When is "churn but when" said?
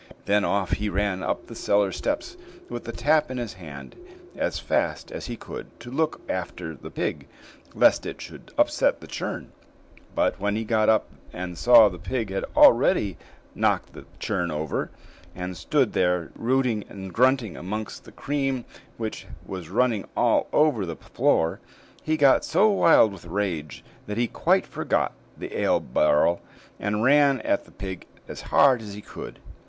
9.05-10.55